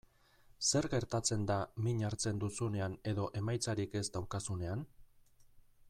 Zer 0.69 0.85
gertatzen 0.93 1.43
da 1.51 1.57
min 1.87 2.01
hartzen 2.09 2.41
duzunean 2.45 2.97
edo 3.13 3.29
emaitzarik 3.43 3.97
ez 4.01 4.05
daukazunean? 4.17 4.83